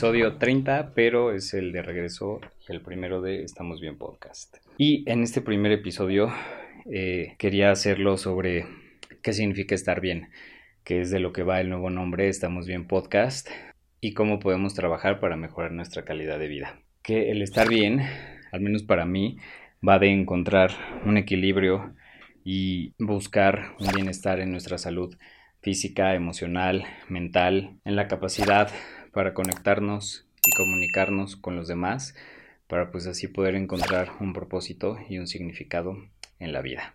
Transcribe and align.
episodio 0.00 0.38
30, 0.38 0.92
pero 0.94 1.30
es 1.30 1.52
el 1.52 1.72
de 1.72 1.82
regreso 1.82 2.40
el 2.68 2.80
primero 2.80 3.20
de 3.20 3.42
Estamos 3.42 3.82
Bien 3.82 3.98
Podcast. 3.98 4.56
Y 4.78 5.04
en 5.06 5.22
este 5.22 5.42
primer 5.42 5.72
episodio 5.72 6.32
eh, 6.90 7.34
quería 7.36 7.70
hacerlo 7.70 8.16
sobre 8.16 8.64
qué 9.22 9.34
significa 9.34 9.74
estar 9.74 10.00
bien, 10.00 10.30
que 10.84 11.02
es 11.02 11.10
de 11.10 11.20
lo 11.20 11.34
que 11.34 11.42
va 11.42 11.60
el 11.60 11.68
nuevo 11.68 11.90
nombre 11.90 12.28
Estamos 12.28 12.66
Bien 12.66 12.86
Podcast 12.86 13.50
y 14.00 14.14
cómo 14.14 14.38
podemos 14.38 14.72
trabajar 14.72 15.20
para 15.20 15.36
mejorar 15.36 15.72
nuestra 15.72 16.02
calidad 16.02 16.38
de 16.38 16.48
vida. 16.48 16.80
Que 17.02 17.30
el 17.30 17.42
estar 17.42 17.68
bien, 17.68 18.00
al 18.52 18.62
menos 18.62 18.82
para 18.82 19.04
mí, 19.04 19.36
va 19.86 19.98
de 19.98 20.08
encontrar 20.08 20.70
un 21.04 21.18
equilibrio 21.18 21.94
y 22.42 22.94
buscar 22.98 23.74
un 23.78 23.92
bienestar 23.92 24.40
en 24.40 24.50
nuestra 24.50 24.78
salud 24.78 25.14
física, 25.60 26.14
emocional, 26.14 26.86
mental, 27.10 27.76
en 27.84 27.96
la 27.96 28.08
capacidad 28.08 28.70
para 29.12 29.34
conectarnos 29.34 30.26
y 30.44 30.50
comunicarnos 30.56 31.36
con 31.36 31.56
los 31.56 31.68
demás, 31.68 32.14
para 32.66 32.90
pues 32.90 33.06
así 33.06 33.28
poder 33.28 33.54
encontrar 33.54 34.12
un 34.20 34.32
propósito 34.32 34.98
y 35.08 35.18
un 35.18 35.26
significado 35.26 35.96
en 36.38 36.52
la 36.52 36.62
vida. 36.62 36.94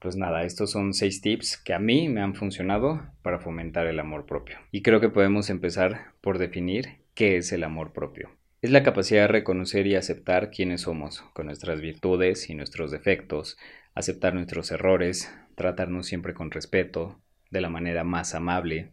Pues 0.00 0.16
nada, 0.16 0.44
estos 0.44 0.70
son 0.70 0.94
seis 0.94 1.20
tips 1.20 1.56
que 1.56 1.74
a 1.74 1.78
mí 1.78 2.08
me 2.08 2.20
han 2.20 2.34
funcionado 2.34 3.02
para 3.22 3.38
fomentar 3.38 3.86
el 3.86 3.98
amor 3.98 4.26
propio. 4.26 4.58
Y 4.70 4.82
creo 4.82 5.00
que 5.00 5.08
podemos 5.08 5.50
empezar 5.50 6.12
por 6.20 6.38
definir 6.38 6.98
qué 7.14 7.36
es 7.36 7.50
el 7.52 7.64
amor 7.64 7.92
propio. 7.92 8.30
Es 8.62 8.70
la 8.70 8.82
capacidad 8.82 9.22
de 9.22 9.28
reconocer 9.28 9.86
y 9.86 9.96
aceptar 9.96 10.50
quiénes 10.50 10.82
somos, 10.82 11.22
con 11.32 11.46
nuestras 11.46 11.80
virtudes 11.80 12.48
y 12.50 12.54
nuestros 12.54 12.90
defectos, 12.90 13.58
aceptar 13.94 14.34
nuestros 14.34 14.70
errores, 14.70 15.32
tratarnos 15.56 16.06
siempre 16.06 16.34
con 16.34 16.50
respeto, 16.50 17.18
de 17.50 17.60
la 17.60 17.68
manera 17.68 18.04
más 18.04 18.34
amable. 18.34 18.92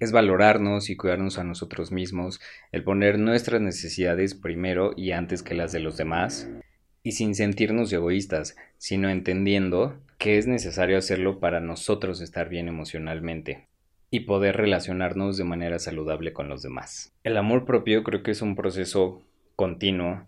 Es 0.00 0.12
valorarnos 0.12 0.90
y 0.90 0.96
cuidarnos 0.96 1.38
a 1.38 1.44
nosotros 1.44 1.92
mismos, 1.92 2.40
el 2.72 2.84
poner 2.84 3.18
nuestras 3.18 3.60
necesidades 3.60 4.34
primero 4.34 4.92
y 4.96 5.12
antes 5.12 5.42
que 5.42 5.54
las 5.54 5.72
de 5.72 5.80
los 5.80 5.96
demás, 5.96 6.48
y 7.02 7.12
sin 7.12 7.34
sentirnos 7.34 7.92
egoístas, 7.92 8.56
sino 8.76 9.08
entendiendo 9.08 9.98
que 10.18 10.38
es 10.38 10.46
necesario 10.46 10.98
hacerlo 10.98 11.40
para 11.40 11.60
nosotros 11.60 12.20
estar 12.20 12.48
bien 12.48 12.68
emocionalmente 12.68 13.66
y 14.10 14.20
poder 14.20 14.56
relacionarnos 14.56 15.36
de 15.36 15.44
manera 15.44 15.78
saludable 15.78 16.32
con 16.32 16.48
los 16.48 16.62
demás. 16.62 17.12
El 17.24 17.36
amor 17.36 17.64
propio 17.64 18.02
creo 18.04 18.22
que 18.22 18.32
es 18.32 18.42
un 18.42 18.56
proceso 18.56 19.22
continuo 19.56 20.26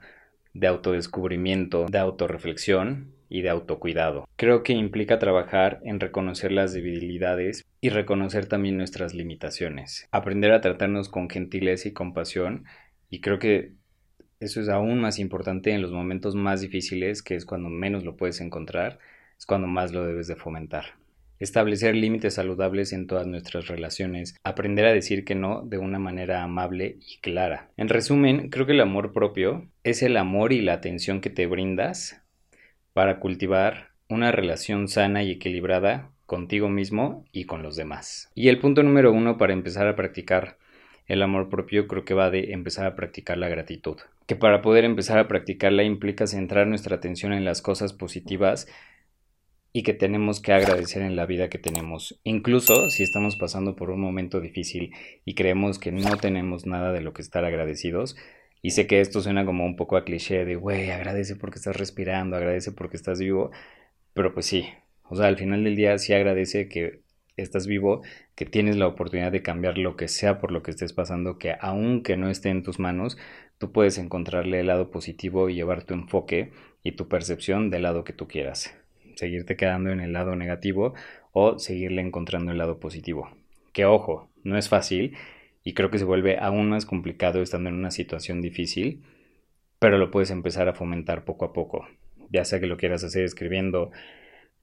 de 0.54 0.66
autodescubrimiento, 0.66 1.86
de 1.86 1.98
autorreflexión 1.98 3.12
y 3.30 3.40
de 3.40 3.48
autocuidado. 3.48 4.28
Creo 4.36 4.62
que 4.62 4.74
implica 4.74 5.18
trabajar 5.18 5.80
en 5.84 6.00
reconocer 6.00 6.52
las 6.52 6.74
debilidades 6.74 7.64
y 7.80 7.88
reconocer 7.88 8.46
también 8.46 8.76
nuestras 8.76 9.14
limitaciones. 9.14 10.08
Aprender 10.10 10.52
a 10.52 10.60
tratarnos 10.60 11.08
con 11.08 11.30
gentileza 11.30 11.88
y 11.88 11.92
compasión 11.92 12.64
y 13.08 13.20
creo 13.22 13.38
que 13.38 13.72
eso 14.40 14.60
es 14.60 14.68
aún 14.68 15.00
más 15.00 15.18
importante 15.18 15.70
en 15.72 15.82
los 15.82 15.92
momentos 15.92 16.34
más 16.34 16.60
difíciles, 16.60 17.22
que 17.22 17.34
es 17.34 17.44
cuando 17.44 17.68
menos 17.68 18.04
lo 18.04 18.16
puedes 18.16 18.40
encontrar, 18.40 18.98
es 19.38 19.46
cuando 19.46 19.66
más 19.66 19.92
lo 19.92 20.04
debes 20.04 20.26
de 20.26 20.36
fomentar. 20.36 20.98
Establecer 21.38 21.94
límites 21.94 22.34
saludables 22.34 22.92
en 22.92 23.06
todas 23.06 23.26
nuestras 23.26 23.68
relaciones, 23.68 24.36
aprender 24.44 24.84
a 24.84 24.92
decir 24.92 25.24
que 25.24 25.34
no 25.34 25.62
de 25.62 25.78
una 25.78 25.98
manera 25.98 26.42
amable 26.42 26.98
y 27.00 27.18
clara. 27.20 27.70
En 27.78 27.88
resumen, 27.88 28.50
creo 28.50 28.66
que 28.66 28.72
el 28.72 28.80
amor 28.80 29.12
propio 29.12 29.68
es 29.84 30.02
el 30.02 30.18
amor 30.18 30.52
y 30.52 30.60
la 30.60 30.74
atención 30.74 31.20
que 31.22 31.30
te 31.30 31.46
brindas 31.46 32.22
para 32.92 33.20
cultivar 33.20 33.90
una 34.08 34.32
relación 34.32 34.88
sana 34.88 35.22
y 35.22 35.30
equilibrada 35.30 36.10
contigo 36.26 36.68
mismo 36.68 37.24
y 37.32 37.44
con 37.44 37.62
los 37.62 37.76
demás. 37.76 38.30
Y 38.34 38.48
el 38.48 38.58
punto 38.58 38.82
número 38.82 39.12
uno 39.12 39.38
para 39.38 39.52
empezar 39.52 39.86
a 39.86 39.96
practicar 39.96 40.58
el 41.06 41.22
amor 41.22 41.48
propio 41.48 41.88
creo 41.88 42.04
que 42.04 42.14
va 42.14 42.30
de 42.30 42.52
empezar 42.52 42.86
a 42.86 42.94
practicar 42.94 43.36
la 43.36 43.48
gratitud. 43.48 43.96
Que 44.26 44.36
para 44.36 44.62
poder 44.62 44.84
empezar 44.84 45.18
a 45.18 45.26
practicarla 45.26 45.82
implica 45.82 46.28
centrar 46.28 46.68
nuestra 46.68 46.96
atención 46.96 47.32
en 47.32 47.44
las 47.44 47.62
cosas 47.62 47.92
positivas 47.92 48.68
y 49.72 49.82
que 49.82 49.92
tenemos 49.92 50.40
que 50.40 50.52
agradecer 50.52 51.02
en 51.02 51.16
la 51.16 51.26
vida 51.26 51.48
que 51.48 51.58
tenemos. 51.58 52.20
Incluso 52.22 52.90
si 52.90 53.02
estamos 53.02 53.36
pasando 53.36 53.74
por 53.74 53.90
un 53.90 54.00
momento 54.00 54.40
difícil 54.40 54.92
y 55.24 55.34
creemos 55.34 55.78
que 55.78 55.92
no 55.92 56.16
tenemos 56.16 56.64
nada 56.64 56.92
de 56.92 57.00
lo 57.00 57.12
que 57.12 57.22
estar 57.22 57.44
agradecidos, 57.44 58.16
y 58.62 58.70
sé 58.70 58.86
que 58.86 59.00
esto 59.00 59.20
suena 59.20 59.44
como 59.46 59.64
un 59.64 59.76
poco 59.76 59.96
a 59.96 60.04
cliché 60.04 60.44
de, 60.44 60.56
güey, 60.56 60.90
agradece 60.90 61.36
porque 61.36 61.58
estás 61.58 61.76
respirando, 61.76 62.36
agradece 62.36 62.72
porque 62.72 62.96
estás 62.96 63.18
vivo, 63.20 63.50
pero 64.14 64.34
pues 64.34 64.46
sí, 64.46 64.68
o 65.04 65.16
sea, 65.16 65.26
al 65.26 65.38
final 65.38 65.64
del 65.64 65.76
día 65.76 65.98
sí 65.98 66.12
agradece 66.12 66.68
que 66.68 67.02
estás 67.36 67.66
vivo, 67.66 68.02
que 68.34 68.46
tienes 68.46 68.76
la 68.76 68.86
oportunidad 68.86 69.32
de 69.32 69.42
cambiar 69.42 69.78
lo 69.78 69.96
que 69.96 70.08
sea 70.08 70.38
por 70.40 70.52
lo 70.52 70.62
que 70.62 70.70
estés 70.70 70.92
pasando, 70.92 71.38
que 71.38 71.54
aunque 71.60 72.16
no 72.16 72.28
esté 72.28 72.50
en 72.50 72.62
tus 72.62 72.78
manos, 72.78 73.18
tú 73.58 73.72
puedes 73.72 73.98
encontrarle 73.98 74.60
el 74.60 74.66
lado 74.66 74.90
positivo 74.90 75.48
y 75.48 75.54
llevar 75.54 75.84
tu 75.84 75.94
enfoque 75.94 76.52
y 76.82 76.92
tu 76.92 77.08
percepción 77.08 77.70
del 77.70 77.82
lado 77.82 78.04
que 78.04 78.12
tú 78.12 78.28
quieras. 78.28 78.74
Seguirte 79.16 79.56
quedando 79.56 79.90
en 79.90 80.00
el 80.00 80.12
lado 80.12 80.36
negativo 80.36 80.94
o 81.32 81.58
seguirle 81.58 82.02
encontrando 82.02 82.52
el 82.52 82.58
lado 82.58 82.78
positivo. 82.80 83.30
Que 83.72 83.84
ojo, 83.84 84.30
no 84.44 84.56
es 84.56 84.68
fácil 84.68 85.16
y 85.64 85.74
creo 85.74 85.90
que 85.90 85.98
se 85.98 86.04
vuelve 86.04 86.38
aún 86.38 86.70
más 86.70 86.86
complicado 86.86 87.42
estando 87.42 87.68
en 87.68 87.76
una 87.76 87.90
situación 87.90 88.40
difícil, 88.40 89.02
pero 89.78 89.98
lo 89.98 90.10
puedes 90.10 90.30
empezar 90.30 90.68
a 90.68 90.74
fomentar 90.74 91.24
poco 91.24 91.44
a 91.44 91.52
poco, 91.52 91.86
ya 92.30 92.44
sea 92.44 92.60
que 92.60 92.66
lo 92.66 92.76
quieras 92.76 93.04
hacer 93.04 93.24
escribiendo 93.24 93.90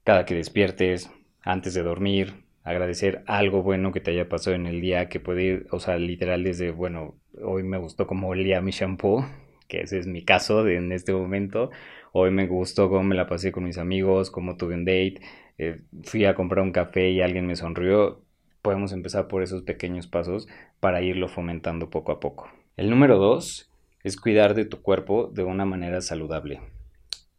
cada 0.04 0.26
que 0.26 0.36
despiertes, 0.36 1.12
antes 1.42 1.74
de 1.74 1.84
dormir, 1.84 2.46
agradecer 2.64 3.24
algo 3.28 3.64
bueno 3.64 3.92
que 3.92 4.02
te 4.02 4.12
haya 4.12 4.28
pasado 4.30 4.56
en 4.56 4.68
el 4.68 4.82
día, 4.82 5.10
que 5.10 5.20
puede 5.20 5.44
ir, 5.44 5.68
o 5.72 5.80
sea, 5.80 5.98
literal 5.98 6.44
desde, 6.44 6.72
bueno, 6.72 7.16
hoy 7.42 7.64
me 7.64 7.78
gustó 7.78 8.08
cómo 8.08 8.30
olía 8.30 8.62
mi 8.62 8.72
shampoo, 8.72 9.26
que 9.68 9.82
ese 9.82 10.00
es 10.00 10.08
mi 10.08 10.24
caso 10.24 10.64
de, 10.64 10.76
en 10.76 10.92
este 10.92 11.14
momento, 11.14 11.72
hoy 12.12 12.32
me 12.32 12.48
gustó 12.48 12.90
cómo 12.90 13.04
me 13.04 13.16
la 13.16 13.28
pasé 13.28 13.52
con 13.52 13.64
mis 13.64 13.78
amigos, 13.78 14.32
cómo 14.32 14.58
tuve 14.58 14.76
un 14.76 14.86
date, 14.86 15.22
eh, 15.58 15.82
fui 16.04 16.26
a 16.26 16.36
comprar 16.36 16.64
un 16.64 16.72
café 16.72 17.10
y 17.10 17.22
alguien 17.22 17.48
me 17.48 17.56
sonrió, 17.56 18.22
podemos 18.68 18.92
empezar 18.92 19.30
por 19.30 19.44
esos 19.44 19.62
pequeños 19.62 20.08
pasos 20.08 20.46
para 20.82 21.02
irlo 21.02 21.30
fomentando 21.30 21.90
poco 21.90 22.12
a 22.12 22.20
poco. 22.20 22.52
El 22.76 22.90
número 22.90 23.18
dos 23.18 23.72
es 24.04 24.18
cuidar 24.18 24.56
de 24.56 24.66
tu 24.66 24.82
cuerpo 24.82 25.32
de 25.34 25.44
una 25.44 25.64
manera 25.64 26.02
saludable. 26.02 26.60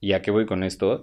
¿Y 0.00 0.14
a 0.14 0.22
qué 0.22 0.30
voy 0.30 0.46
con 0.46 0.64
esto? 0.64 1.02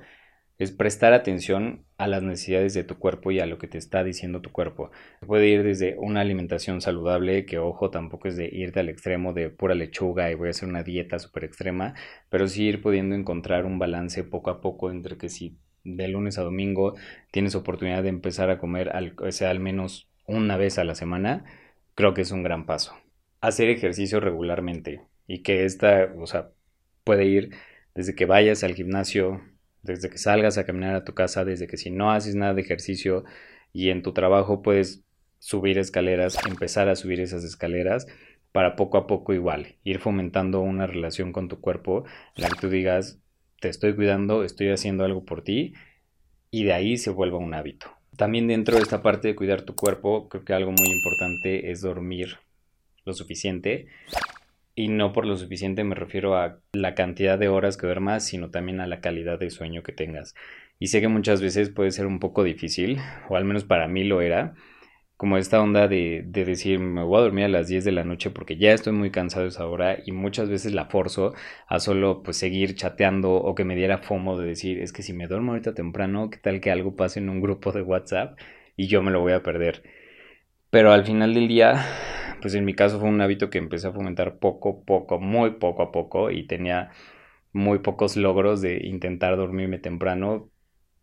Es 0.58 0.72
prestar 0.72 1.14
atención 1.14 1.86
a 2.00 2.08
las 2.08 2.24
necesidades 2.24 2.74
de 2.74 2.84
tu 2.84 2.98
cuerpo 2.98 3.30
y 3.30 3.40
a 3.40 3.46
lo 3.46 3.60
que 3.60 3.68
te 3.68 3.78
está 3.78 4.04
diciendo 4.04 4.42
tu 4.42 4.52
cuerpo. 4.52 4.90
Puede 5.28 5.48
ir 5.48 5.62
desde 5.62 5.96
una 6.00 6.22
alimentación 6.22 6.82
saludable, 6.82 7.46
que 7.46 7.60
ojo, 7.60 7.92
tampoco 7.92 8.28
es 8.28 8.36
de 8.36 8.50
irte 8.52 8.80
al 8.80 8.90
extremo 8.90 9.32
de 9.32 9.52
pura 9.52 9.76
lechuga 9.76 10.32
y 10.32 10.34
voy 10.34 10.48
a 10.48 10.52
hacer 10.52 10.68
una 10.68 10.82
dieta 10.82 11.20
súper 11.20 11.44
extrema, 11.44 11.94
pero 12.30 12.48
sí 12.48 12.64
ir 12.64 12.82
pudiendo 12.82 13.14
encontrar 13.14 13.68
un 13.68 13.78
balance 13.78 14.24
poco 14.24 14.50
a 14.50 14.60
poco 14.60 14.90
entre 14.90 15.20
que 15.20 15.30
si 15.30 15.60
de 15.86 16.08
lunes 16.08 16.38
a 16.38 16.42
domingo 16.42 16.96
tienes 17.32 17.56
oportunidad 17.56 18.04
de 18.04 18.10
empezar 18.10 18.50
a 18.50 18.58
comer 18.58 18.90
al, 18.90 19.16
sea, 19.30 19.52
al 19.52 19.60
menos 19.60 20.10
una 20.28 20.58
vez 20.58 20.78
a 20.78 20.84
la 20.84 20.96
semana, 20.96 21.46
creo 21.96 22.14
que 22.14 22.22
es 22.22 22.32
un 22.32 22.44
gran 22.44 22.66
paso. 22.66 22.96
Hacer 23.42 23.70
ejercicio 23.70 24.20
regularmente 24.20 25.02
y 25.28 25.44
que 25.44 25.66
esta, 25.66 26.14
o 26.18 26.28
sea, 26.28 26.50
puede 27.04 27.26
ir 27.26 27.52
desde 27.94 28.16
que 28.16 28.26
vayas 28.26 28.64
al 28.64 28.76
gimnasio, 28.76 29.42
desde 29.84 30.10
que 30.10 30.18
salgas 30.18 30.58
a 30.58 30.66
caminar 30.66 30.96
a 30.96 31.04
tu 31.04 31.14
casa, 31.14 31.46
desde 31.46 31.68
que 31.68 31.78
si 31.78 31.92
no 31.92 32.12
haces 32.12 32.36
nada 32.36 32.54
de 32.54 32.62
ejercicio 32.62 33.24
y 33.72 33.90
en 33.90 34.02
tu 34.02 34.14
trabajo 34.14 34.62
puedes 34.62 35.04
subir 35.40 35.78
escaleras, 35.78 36.38
empezar 36.48 36.90
a 36.90 36.96
subir 36.96 37.20
esas 37.20 37.44
escaleras 37.44 38.08
para 38.52 38.76
poco 38.76 38.98
a 38.98 39.06
poco 39.06 39.34
igual, 39.34 39.76
ir 39.84 40.00
fomentando 40.00 40.62
una 40.62 40.88
relación 40.88 41.34
con 41.34 41.50
tu 41.50 41.60
cuerpo, 41.60 42.06
la 42.36 42.50
que 42.50 42.56
tú 42.56 42.70
digas, 42.70 43.20
te 43.60 43.70
estoy 43.70 43.96
cuidando, 43.96 44.44
estoy 44.44 44.70
haciendo 44.70 45.04
algo 45.04 45.26
por 45.26 45.44
ti 45.44 45.74
y 46.52 46.64
de 46.64 46.74
ahí 46.74 46.98
se 46.98 47.10
vuelva 47.10 47.38
un 47.38 47.54
hábito. 47.54 47.88
También 48.18 48.48
dentro 48.48 48.78
de 48.78 48.84
esta 48.84 49.02
parte 49.02 49.28
de 49.28 49.36
cuidar 49.36 49.64
tu 49.64 49.76
cuerpo, 49.76 50.30
creo 50.30 50.46
que 50.46 50.54
algo 50.54 50.72
muy 50.72 50.90
importante 50.90 51.72
es 51.72 51.82
dormir 51.82 52.38
lo 53.04 53.14
suficiente. 53.14 53.88
Y 54.74 54.90
no 54.90 55.14
por 55.14 55.26
lo 55.26 55.38
suficiente 55.38 55.84
me 55.84 55.96
refiero 55.96 56.36
a 56.38 56.60
la 56.74 56.96
cantidad 56.96 57.40
de 57.40 57.48
horas 57.48 57.78
que 57.78 57.88
duermas, 57.88 58.26
sino 58.26 58.50
también 58.52 58.82
a 58.82 58.88
la 58.88 59.00
calidad 59.00 59.40
de 59.40 59.50
sueño 59.50 59.84
que 59.84 59.94
tengas. 59.94 60.36
Y 60.80 60.88
sé 60.88 61.00
que 61.00 61.08
muchas 61.08 61.42
veces 61.42 61.70
puede 61.70 61.92
ser 61.92 62.06
un 62.06 62.20
poco 62.20 62.44
difícil, 62.44 63.00
o 63.30 63.38
al 63.38 63.46
menos 63.46 63.64
para 63.64 63.88
mí 63.88 64.04
lo 64.04 64.22
era, 64.22 64.54
como 65.18 65.38
esta 65.38 65.62
onda 65.62 65.88
de, 65.88 66.24
de, 66.26 66.46
decir 66.46 66.80
me 66.80 67.04
voy 67.04 67.20
a 67.20 67.22
dormir 67.24 67.46
a 67.46 67.50
las 67.50 67.68
10 67.68 67.86
de 67.86 67.92
la 67.92 68.04
noche 68.04 68.32
porque 68.32 68.58
ya 68.58 68.74
estoy 68.74 68.94
muy 68.94 69.12
cansado 69.12 69.48
esa 69.48 69.66
hora 69.66 69.98
y 70.06 70.12
muchas 70.12 70.50
veces 70.50 70.74
la 70.74 70.86
forzo 70.86 71.34
a 71.68 71.80
solo 71.80 72.22
pues 72.24 72.38
seguir 72.38 72.76
chateando 72.76 73.34
o 73.34 73.56
que 73.56 73.64
me 73.64 73.76
diera 73.76 74.00
fomo 74.00 74.38
de 74.38 74.48
decir 74.48 74.80
es 74.80 74.92
que 74.92 75.04
si 75.04 75.14
me 75.14 75.28
duermo 75.28 75.54
ahorita 75.54 75.74
temprano, 75.74 76.30
qué 76.30 76.38
tal 76.38 76.60
que 76.60 76.72
algo 76.72 76.96
pase 76.96 77.20
en 77.20 77.30
un 77.30 77.42
grupo 77.42 77.72
de 77.72 77.82
WhatsApp 77.82 78.38
y 78.76 78.88
yo 78.88 79.02
me 79.02 79.12
lo 79.12 79.22
voy 79.22 79.34
a 79.34 79.44
perder. 79.44 79.84
Pero 80.70 80.92
al 80.92 81.06
final 81.06 81.34
del 81.34 81.48
día, 81.48 81.86
pues 82.42 82.56
en 82.56 82.66
mi 82.66 82.74
caso 82.74 83.00
fue 83.00 83.10
un 83.10 83.22
hábito 83.22 83.50
que 83.50 83.58
empecé 83.60 83.88
a 83.88 83.94
fomentar 83.94 84.40
poco, 84.40 84.84
poco, 84.84 85.20
muy 85.20 85.52
poco 85.52 85.84
a 85.84 85.92
poco 85.92 86.32
y 86.32 86.48
tenía 86.48 86.92
muy 87.54 87.80
pocos 87.80 88.18
logros 88.18 88.62
de 88.62 88.86
intentar 88.86 89.38
dormirme 89.38 89.80
temprano, 89.80 90.52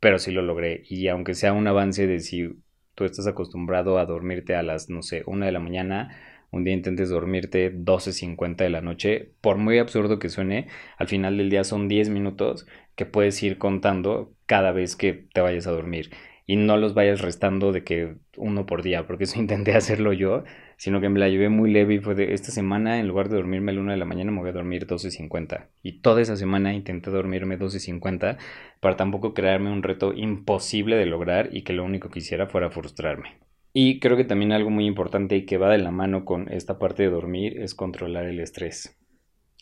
pero 0.01 0.19
sí 0.19 0.33
lo 0.33 0.43
logré 0.43 0.83
y 0.89 1.09
aunque 1.09 1.35
sea 1.35 1.55
un 1.55 1.67
avance 1.67 2.07
de 2.07 2.21
si 2.21 2.62
tú 2.95 3.05
estás 3.05 3.27
acostumbrado 3.27 3.99
a 3.99 4.07
dormirte 4.07 4.55
a 4.55 4.63
las, 4.63 4.91
no 4.91 5.03
sé, 5.03 5.23
una 5.27 5.47
de 5.47 5.53
la 5.53 5.61
mañana, 5.61 6.17
un 6.51 6.65
día 6.65 6.75
intentes 6.75 7.09
dormirte 7.09 7.73
12.50 7.73 8.65
de 8.65 8.71
la 8.71 8.83
noche, 8.83 9.33
por 9.41 9.57
muy 9.57 9.79
absurdo 9.79 10.19
que 10.19 10.29
suene, 10.29 10.69
al 10.99 11.09
final 11.09 11.39
del 11.39 11.51
día 11.51 11.65
son 11.65 11.89
10 11.89 12.11
minutos 12.11 12.67
que 12.95 13.07
puedes 13.07 13.43
ir 13.43 13.59
contando 13.59 14.35
cada 14.47 14.73
vez 14.73 14.97
que 14.97 15.13
te 15.33 15.41
vayas 15.41 15.67
a 15.67 15.73
dormir. 15.73 16.11
Y 16.47 16.57
no 16.57 16.77
los 16.77 16.93
vayas 16.95 17.21
restando 17.21 17.73
de 17.73 17.85
que 17.85 18.17
uno 18.37 18.67
por 18.67 18.83
día, 18.83 19.07
porque 19.07 19.25
eso 19.25 19.39
intenté 19.41 19.75
hacerlo 19.75 20.13
yo, 20.13 20.45
sino 20.83 21.01
que 21.01 21.09
me 21.09 21.21
la 21.21 21.29
llevé 21.29 21.49
muy 21.49 21.71
leve 21.71 21.95
y 21.95 21.99
fue 22.01 22.17
de 22.17 22.35
esta 22.35 22.51
semana 22.51 22.99
en 22.99 23.07
lugar 23.07 23.29
de 23.29 23.37
dormirme 23.37 23.71
a 23.71 23.75
la 23.77 23.83
1 23.83 23.93
de 23.93 23.99
la 23.99 24.05
mañana 24.05 24.33
me 24.33 24.41
voy 24.41 24.49
a 24.49 24.53
dormir 24.53 24.85
12.50 24.85 25.69
y 25.81 26.01
toda 26.01 26.21
esa 26.21 26.37
semana 26.37 26.75
intenté 26.75 27.13
dormirme 27.13 27.57
12.50 27.57 28.37
para 28.81 28.97
tampoco 28.97 29.33
crearme 29.33 29.71
un 29.71 29.85
reto 29.85 30.13
imposible 30.13 30.97
de 30.97 31.07
lograr 31.07 31.51
y 31.53 31.63
que 31.63 31.73
lo 31.73 31.85
único 31.85 32.11
que 32.11 32.19
hiciera 32.19 32.49
fuera 32.49 32.69
frustrarme. 32.69 33.39
Y 33.73 34.01
creo 34.01 34.17
que 34.17 34.25
también 34.25 34.51
algo 34.51 34.71
muy 34.71 34.87
importante 34.87 35.37
y 35.37 35.47
que 35.47 35.57
va 35.57 35.71
de 35.71 35.79
la 35.79 35.93
mano 35.93 36.25
con 36.25 36.53
esta 36.53 36.81
parte 36.81 37.05
de 37.05 37.11
dormir 37.11 37.61
es 37.61 37.77
controlar 37.77 38.25
el 38.25 38.41
estrés. 38.41 38.99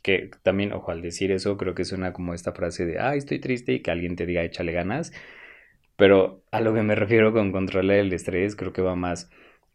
Que 0.03 0.31
también, 0.43 0.73
ojo, 0.73 0.91
al 0.91 1.03
decir 1.03 1.33
eso, 1.33 1.59
creo 1.59 1.75
que 1.75 1.85
suena 1.85 2.15
como 2.15 2.33
esta 2.33 2.53
frase 2.53 2.87
de, 2.87 2.99
ay, 2.99 3.19
estoy 3.19 3.41
triste 3.41 3.75
y 3.75 3.81
que 3.81 3.91
alguien 3.91 4.17
te 4.17 4.25
diga, 4.25 4.43
échale 4.43 4.73
ganas. 4.73 5.13
Pero 5.97 6.45
a 6.51 6.63
lo 6.63 6.73
que 6.73 6.81
me 6.81 6.95
refiero 6.95 7.35
con 7.35 7.53
controlar 7.53 7.99
el 7.99 8.11
estrés, 8.15 8.57
creo 8.57 8.73
que 8.73 8.81
va 8.81 8.97
más 8.97 9.31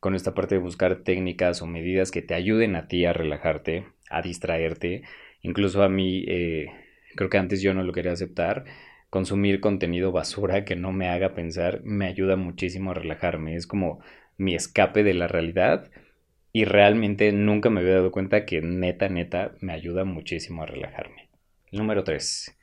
con 0.05 0.13
esta 0.13 0.35
parte 0.35 0.53
de 0.53 0.61
buscar 0.61 0.97
técnicas 0.97 1.63
o 1.63 1.65
medidas 1.65 2.11
que 2.11 2.21
te 2.21 2.35
ayuden 2.35 2.75
a 2.75 2.87
ti 2.87 3.05
a 3.05 3.11
relajarte, 3.11 3.87
a 4.07 4.21
distraerte. 4.21 5.01
Incluso 5.41 5.81
a 5.81 5.89
mí, 5.89 6.23
eh, 6.27 6.67
creo 7.15 7.31
que 7.31 7.39
antes 7.39 7.59
yo 7.63 7.73
no 7.73 7.81
lo 7.81 7.91
quería 7.91 8.11
aceptar, 8.11 8.65
consumir 9.09 9.61
contenido 9.61 10.11
basura 10.11 10.63
que 10.63 10.75
no 10.75 10.91
me 10.91 11.07
haga 11.07 11.33
pensar 11.33 11.81
me 11.83 12.05
ayuda 12.05 12.35
muchísimo 12.35 12.91
a 12.91 12.93
relajarme. 12.93 13.55
Es 13.55 13.65
como 13.65 13.99
mi 14.37 14.53
escape 14.53 15.01
de 15.01 15.15
la 15.15 15.27
realidad 15.27 15.89
y 16.53 16.65
realmente 16.65 17.31
nunca 17.31 17.71
me 17.71 17.79
había 17.81 17.95
dado 17.95 18.11
cuenta 18.11 18.45
que 18.45 18.61
neta, 18.61 19.09
neta 19.09 19.55
me 19.59 19.73
ayuda 19.73 20.03
muchísimo 20.03 20.61
a 20.61 20.67
relajarme. 20.67 21.29
Número 21.71 22.03
3. 22.03 22.55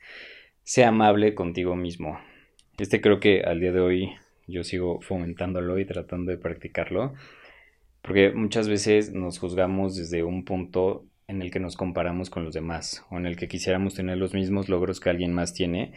Sea 0.63 0.87
amable 0.87 1.35
contigo 1.35 1.75
mismo. 1.75 2.21
Este 2.77 3.01
creo 3.01 3.19
que 3.19 3.41
al 3.41 3.59
día 3.59 3.73
de 3.73 3.81
hoy 3.81 4.13
yo 4.47 4.63
sigo 4.63 5.01
fomentándolo 5.01 5.79
y 5.79 5.85
tratando 5.85 6.31
de 6.31 6.37
practicarlo, 6.37 7.13
porque 8.01 8.31
muchas 8.31 8.67
veces 8.67 9.13
nos 9.13 9.39
juzgamos 9.39 9.95
desde 9.95 10.23
un 10.23 10.43
punto 10.45 11.05
en 11.27 11.41
el 11.41 11.51
que 11.51 11.59
nos 11.59 11.75
comparamos 11.75 12.29
con 12.29 12.43
los 12.43 12.53
demás 12.53 13.05
o 13.09 13.17
en 13.17 13.25
el 13.25 13.37
que 13.37 13.47
quisiéramos 13.47 13.95
tener 13.95 14.17
los 14.17 14.33
mismos 14.33 14.69
logros 14.69 14.99
que 14.99 15.09
alguien 15.09 15.33
más 15.33 15.53
tiene 15.53 15.93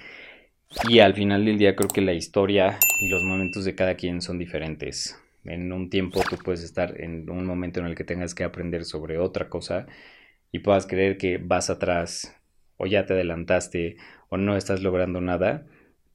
y 0.88 1.00
al 1.00 1.14
final 1.14 1.44
del 1.44 1.58
día 1.58 1.76
creo 1.76 1.88
que 1.88 2.00
la 2.00 2.12
historia 2.12 2.78
y 3.00 3.08
los 3.08 3.22
momentos 3.22 3.64
de 3.64 3.74
cada 3.74 3.94
quien 3.94 4.20
son 4.20 4.38
diferentes. 4.38 5.20
En 5.44 5.72
un 5.72 5.90
tiempo 5.90 6.20
tú 6.28 6.36
puedes 6.44 6.62
estar 6.62 7.00
en 7.00 7.28
un 7.30 7.46
momento 7.46 7.80
en 7.80 7.86
el 7.86 7.94
que 7.94 8.04
tengas 8.04 8.34
que 8.34 8.44
aprender 8.44 8.84
sobre 8.84 9.18
otra 9.18 9.48
cosa 9.48 9.86
y 10.52 10.58
puedas 10.60 10.86
creer 10.86 11.18
que 11.18 11.38
vas 11.38 11.70
atrás 11.70 12.36
o 12.76 12.86
ya 12.86 13.06
te 13.06 13.14
adelantaste 13.14 13.96
o 14.28 14.36
no 14.36 14.56
estás 14.56 14.82
logrando 14.82 15.20
nada, 15.20 15.66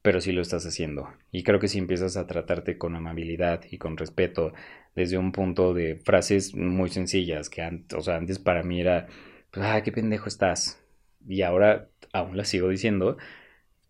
pero 0.02 0.20
sí 0.20 0.32
lo 0.32 0.42
estás 0.42 0.66
haciendo. 0.66 1.08
Y 1.30 1.44
creo 1.44 1.60
que 1.60 1.68
si 1.68 1.78
empiezas 1.78 2.16
a 2.16 2.26
tratarte 2.26 2.76
con 2.78 2.96
amabilidad 2.96 3.62
y 3.70 3.78
con 3.78 3.96
respeto 3.96 4.52
desde 4.94 5.18
un 5.18 5.32
punto 5.32 5.74
de 5.74 5.96
frases 5.96 6.54
muy 6.54 6.90
sencillas 6.90 7.48
que 7.48 7.62
antes, 7.62 7.98
o 7.98 8.02
sea, 8.02 8.16
antes 8.16 8.38
para 8.38 8.62
mí 8.62 8.80
era, 8.80 9.06
ah, 9.54 9.80
qué 9.82 9.92
pendejo 9.92 10.28
estás. 10.28 10.82
Y 11.26 11.42
ahora 11.42 11.88
aún 12.12 12.36
la 12.36 12.44
sigo 12.44 12.68
diciendo, 12.68 13.16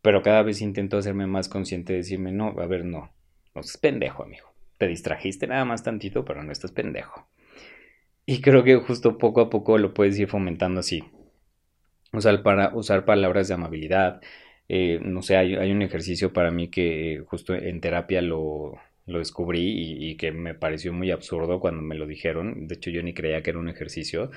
pero 0.02 0.22
cada 0.22 0.42
vez 0.42 0.60
intento 0.60 0.98
hacerme 0.98 1.26
más 1.26 1.48
consciente 1.48 1.94
de 1.94 2.00
decirme, 2.00 2.32
no, 2.32 2.48
a 2.60 2.66
ver, 2.66 2.84
no, 2.84 3.10
no 3.54 3.60
estás 3.60 3.78
pendejo, 3.78 4.22
amigo. 4.24 4.52
Te 4.78 4.88
distrajiste 4.88 5.46
nada 5.46 5.64
más 5.64 5.82
tantito, 5.82 6.24
pero 6.24 6.42
no 6.42 6.52
estás 6.52 6.72
pendejo. 6.72 7.28
Y 8.26 8.40
creo 8.40 8.64
que 8.64 8.76
justo 8.76 9.18
poco 9.18 9.40
a 9.40 9.50
poco 9.50 9.78
lo 9.78 9.94
puedes 9.94 10.18
ir 10.18 10.28
fomentando 10.28 10.80
así. 10.80 11.04
Sea, 12.18 12.42
para 12.42 12.74
usar 12.74 13.04
palabras 13.04 13.48
de 13.48 13.54
amabilidad. 13.54 14.20
Eh, 14.74 15.00
no 15.02 15.20
sé, 15.20 15.36
hay, 15.36 15.70
un 15.70 15.82
ejercicio 15.82 16.32
para 16.32 16.50
mí 16.50 16.68
que 16.68 17.22
justo 17.26 17.54
en 17.54 17.82
terapia 17.82 18.22
lo, 18.22 18.78
descubrí 19.04 19.60
y, 19.60 20.10
y, 20.12 20.16
que 20.16 20.32
me 20.32 20.54
pareció 20.54 20.94
muy 20.94 21.10
absurdo 21.10 21.60
cuando 21.60 21.82
me 21.82 21.94
lo 21.94 22.06
dijeron. 22.06 22.68
De 22.68 22.76
hecho, 22.76 22.88
yo 22.90 23.02
ni 23.02 23.12
creía 23.12 23.42
que 23.42 23.50
era 23.50 23.58
un 23.58 23.68
ejercicio. 23.68 24.30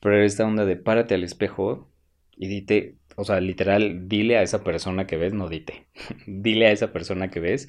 Pero 0.00 0.16
era 0.16 0.24
esta 0.26 0.44
onda 0.44 0.64
de 0.64 0.76
párate 0.76 1.14
al 1.14 1.22
espejo 1.22 1.88
y 2.36 2.48
dite, 2.48 2.96
o 3.16 3.24
sea, 3.24 3.40
literal, 3.40 4.08
dile 4.08 4.38
a 4.38 4.42
esa 4.42 4.64
persona 4.64 5.06
que 5.06 5.16
ves, 5.18 5.34
no 5.34 5.48
dite. 5.48 5.86
dile 6.26 6.66
a 6.66 6.72
esa 6.72 6.92
persona 6.92 7.30
que 7.30 7.40
ves 7.40 7.68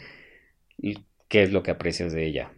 qué 1.28 1.44
es 1.44 1.52
lo 1.52 1.64
que 1.64 1.72
aprecias 1.72 2.14
de 2.14 2.26
ella. 2.26 2.54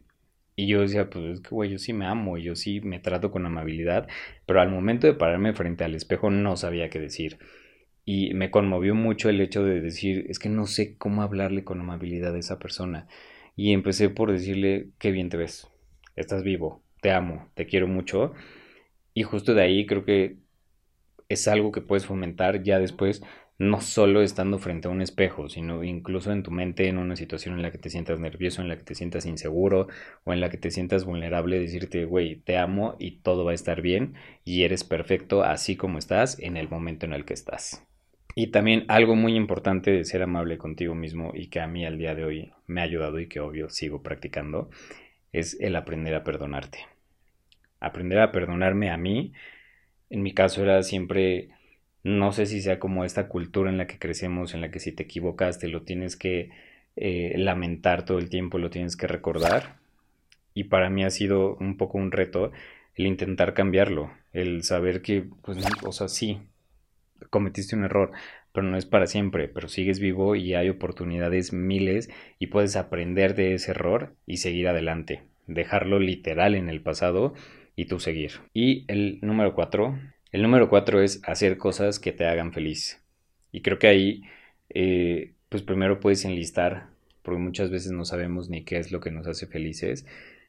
Y 0.56 0.68
yo 0.68 0.82
decía, 0.82 1.10
pues 1.10 1.26
es 1.26 1.42
que, 1.42 1.50
güey, 1.50 1.72
yo 1.72 1.80
sí 1.80 1.94
me 1.94 2.06
amo, 2.06 2.38
yo 2.38 2.56
sí 2.56 2.82
me 2.82 3.00
trato 3.00 3.32
con 3.32 3.46
amabilidad, 3.46 4.08
pero 4.46 4.62
al 4.62 4.70
momento 4.70 5.08
de 5.08 5.14
pararme 5.16 5.54
frente 5.54 5.84
al 5.84 5.96
espejo 5.96 6.30
no 6.30 6.58
sabía 6.58 6.90
qué 6.90 7.00
decir. 7.00 7.40
Y 8.06 8.34
me 8.34 8.52
conmovió 8.52 8.96
mucho 8.96 9.30
el 9.30 9.42
hecho 9.42 9.64
de 9.64 9.82
decir, 9.82 10.26
es 10.30 10.40
que 10.40 10.50
no 10.50 10.66
sé 10.66 10.98
cómo 10.98 11.22
hablarle 11.22 11.64
con 11.64 11.80
amabilidad 11.80 12.36
a 12.36 12.40
esa 12.40 12.60
persona. 12.60 13.08
Y 13.56 13.74
empecé 13.74 14.10
por 14.10 14.32
decirle, 14.32 14.90
qué 15.00 15.12
bien 15.12 15.30
te 15.30 15.38
ves, 15.38 15.68
estás 16.16 16.44
vivo, 16.44 16.82
te 17.02 17.12
amo, 17.12 17.50
te 17.56 17.66
quiero 17.66 17.88
mucho. 17.88 18.34
Y 19.14 19.24
justo 19.24 19.54
de 19.54 19.64
ahí 19.64 19.86
creo 19.86 20.06
que 20.06 20.38
es 21.30 21.48
algo 21.48 21.72
que 21.72 21.82
puedes 21.82 22.06
fomentar 22.06 22.64
ya 22.64 22.80
después, 22.80 23.22
no 23.60 23.82
solo 23.82 24.22
estando 24.22 24.58
frente 24.58 24.88
a 24.88 24.92
un 24.92 25.02
espejo, 25.02 25.50
sino 25.50 25.84
incluso 25.84 26.32
en 26.32 26.44
tu 26.44 26.52
mente, 26.52 26.88
en 26.88 26.98
una 26.98 27.16
situación 27.18 27.56
en 27.56 27.62
la 27.62 27.72
que 27.72 27.78
te 27.78 27.90
sientas 27.90 28.20
nervioso, 28.20 28.62
en 28.62 28.70
la 28.70 28.78
que 28.78 28.84
te 28.84 28.96
sientas 28.96 29.26
inseguro 29.26 29.88
o 30.24 30.34
en 30.34 30.40
la 30.40 30.50
que 30.50 30.58
te 30.58 30.72
sientas 30.72 31.06
vulnerable, 31.06 31.60
decirte, 31.60 32.06
güey, 32.06 32.38
te 32.38 32.58
amo 32.58 32.96
y 33.00 33.20
todo 33.20 33.44
va 33.46 33.52
a 33.52 33.56
estar 33.56 33.82
bien 33.82 34.16
y 34.46 34.64
eres 34.64 34.84
perfecto 34.84 35.44
así 35.44 35.76
como 35.76 35.98
estás 36.00 36.40
en 36.40 36.58
el 36.58 36.70
momento 36.70 37.06
en 37.06 37.14
el 37.14 37.26
que 37.26 37.34
estás. 37.34 37.89
Y 38.40 38.48
también 38.48 38.86
algo 38.88 39.18
muy 39.18 39.36
importante 39.36 39.92
de 39.92 40.06
ser 40.06 40.22
amable 40.24 40.58
contigo 40.58 40.96
mismo 40.96 41.34
y 41.36 41.48
que 41.48 41.60
a 41.60 41.68
mí 41.68 41.86
al 41.86 41.98
día 41.98 42.16
de 42.16 42.24
hoy 42.24 42.54
me 42.68 42.80
ha 42.80 42.86
ayudado 42.86 43.20
y 43.20 43.28
que 43.28 43.42
obvio 43.42 43.68
sigo 43.70 44.02
practicando, 44.02 44.70
es 45.34 45.58
el 45.60 45.76
aprender 45.76 46.16
a 46.16 46.24
perdonarte. 46.24 46.86
Aprender 47.82 48.20
a 48.20 48.32
perdonarme 48.32 48.92
a 48.92 48.98
mí 48.98 49.34
en 50.10 50.24
mi 50.24 50.34
caso 50.34 50.64
era 50.64 50.82
siempre, 50.84 51.50
no 52.04 52.32
sé 52.32 52.46
si 52.46 52.62
sea 52.62 52.80
como 52.80 53.04
esta 53.04 53.28
cultura 53.28 53.70
en 53.70 53.78
la 53.78 53.88
que 53.88 54.00
crecemos, 54.00 54.54
en 54.54 54.62
la 54.62 54.72
que 54.72 54.80
si 54.80 54.94
te 54.94 55.04
equivocaste 55.04 55.68
lo 55.68 55.82
tienes 55.82 56.16
que 56.16 56.50
eh, 56.96 57.34
lamentar 57.36 58.06
todo 58.06 58.20
el 58.20 58.30
tiempo, 58.30 58.58
lo 58.58 58.70
tienes 58.70 58.96
que 58.96 59.08
recordar. 59.08 59.76
Y 60.54 60.64
para 60.64 60.90
mí 60.90 61.04
ha 61.04 61.10
sido 61.10 61.58
un 61.58 61.76
poco 61.76 61.98
un 61.98 62.14
reto 62.14 62.54
el 62.96 63.06
intentar 63.06 63.54
cambiarlo, 63.54 64.14
el 64.32 64.64
saber 64.64 65.02
que, 65.02 65.26
pues, 65.42 65.58
o 65.84 65.92
sea, 65.92 66.08
sí, 66.08 66.40
cometiste 67.30 67.76
un 67.76 67.84
error, 67.84 68.12
pero 68.52 68.66
no 68.66 68.78
es 68.78 68.86
para 68.86 69.08
siempre, 69.08 69.48
pero 69.48 69.68
sigues 69.68 70.00
vivo 70.00 70.36
y 70.36 70.56
hay 70.56 70.70
oportunidades 70.70 71.54
miles 71.54 72.10
y 72.40 72.48
puedes 72.48 72.76
aprender 72.76 73.36
de 73.36 73.54
ese 73.54 73.72
error 73.72 74.16
y 74.26 74.38
seguir 74.38 74.68
adelante, 74.68 75.24
dejarlo 75.48 76.00
literal 76.00 76.56
en 76.56 76.70
el 76.70 76.82
pasado 76.82 77.34
y 77.76 77.86
tú 77.86 78.00
seguir. 78.00 78.34
Y 78.54 78.86
el 78.88 79.20
número 79.22 79.54
cuatro, 79.54 79.98
el 80.32 80.42
número 80.42 80.70
cuatro 80.70 81.02
es 81.02 81.22
hacer 81.26 81.58
cosas 81.58 82.00
que 82.00 82.12
te 82.12 82.26
hagan 82.26 82.54
feliz. 82.54 83.04
Y 83.52 83.62
creo 83.62 83.80
que 83.80 83.88
ahí, 83.88 84.24
eh, 84.70 85.34
pues 85.50 85.64
primero 85.64 86.00
puedes 86.00 86.26
enlistar, 86.26 86.90
porque 87.24 87.40
muchas 87.40 87.70
veces 87.70 87.92
no 87.92 88.06
sabemos 88.06 88.50
ni 88.50 88.64
qué 88.64 88.78
es 88.78 88.92
lo 88.92 89.00
que 89.00 89.12
nos 89.12 89.28
hace 89.28 89.48
felices, 89.48 90.06